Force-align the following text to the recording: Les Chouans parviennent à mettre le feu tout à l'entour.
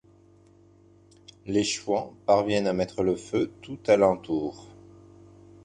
Les 1.45 1.63
Chouans 1.63 2.15
parviennent 2.25 2.65
à 2.65 2.73
mettre 2.73 3.03
le 3.03 3.15
feu 3.15 3.51
tout 3.61 3.77
à 3.85 3.97
l'entour. 3.97 4.73